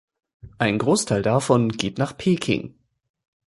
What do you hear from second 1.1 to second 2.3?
davon geht nach